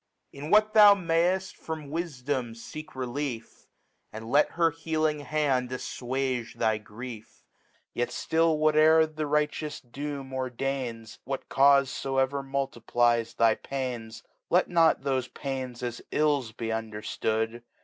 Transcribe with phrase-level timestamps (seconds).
[0.33, 3.67] Bi what thou m^'ft from Wifdom i^^ Relief,
[4.11, 7.43] ^And let her healine Hand aifwage the Grief;
[7.93, 11.85] Yet ftill whate'er the righteous Doom ordains, 'Whatv Caufe
[12.27, 17.61] foevcr multiplies thy Pains, Let not thofe Pains as Ills be underftood